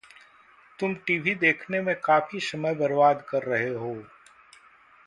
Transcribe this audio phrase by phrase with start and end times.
[0.79, 3.95] तुम टीवी देखने में काफ़ी समय बरबाद कर रहे हो।